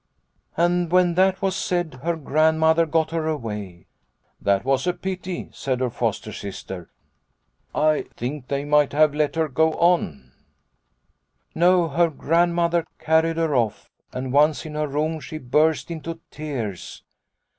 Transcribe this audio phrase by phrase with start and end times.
[0.57, 3.85] "And when that was said her Grandmother got her away.""
[4.41, 6.89] That was a pity," said her foster sister;"
[7.91, 12.87] I think they might have let her go on," 54 Liliecrona's Home" No, her Grandmother
[12.97, 17.03] carried her off, and once in her room she burst into tears.